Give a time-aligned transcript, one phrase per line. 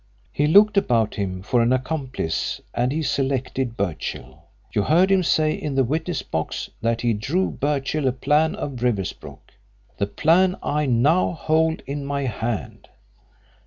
[0.33, 4.45] He looked about him for an accomplice and he selected Birchill.
[4.73, 8.81] You heard him say in the witness box that he drew Birchill a plan of
[8.81, 9.51] Riversbrook
[9.99, 12.87] the plan I now hold in my hand.